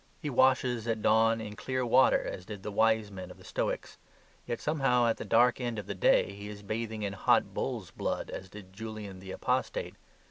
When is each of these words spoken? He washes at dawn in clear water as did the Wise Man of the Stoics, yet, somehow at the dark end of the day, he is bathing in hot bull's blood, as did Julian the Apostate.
He 0.19 0.31
washes 0.31 0.87
at 0.87 1.03
dawn 1.03 1.39
in 1.39 1.55
clear 1.55 1.85
water 1.85 2.23
as 2.23 2.43
did 2.47 2.63
the 2.63 2.71
Wise 2.71 3.11
Man 3.11 3.29
of 3.29 3.37
the 3.37 3.43
Stoics, 3.43 3.99
yet, 4.47 4.59
somehow 4.59 5.05
at 5.05 5.17
the 5.17 5.23
dark 5.25 5.61
end 5.61 5.77
of 5.77 5.85
the 5.85 5.93
day, 5.93 6.33
he 6.33 6.47
is 6.47 6.63
bathing 6.63 7.03
in 7.03 7.13
hot 7.13 7.53
bull's 7.53 7.91
blood, 7.91 8.31
as 8.31 8.49
did 8.49 8.73
Julian 8.73 9.19
the 9.19 9.29
Apostate. 9.31 9.93